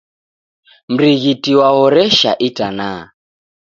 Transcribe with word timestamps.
Mrighiti 0.93 1.51
wahoresha 1.59 2.31
itanaha 2.47 3.03